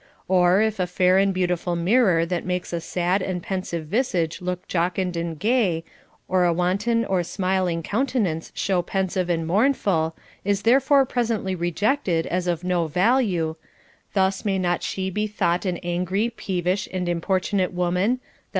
[0.27, 4.67] Or, if a fair and beautiful mirror that makes a sad and pensive visage look
[4.67, 5.83] jocund and gay,
[6.27, 12.25] or a wanton or smil ing countenance show pensive and mournful, is therefore presently rejected
[12.25, 13.57] as of no value;
[14.13, 18.49] thus may not she be thought an angry, peevish, and importunate woman, that CONJUGAL PRECEPTS.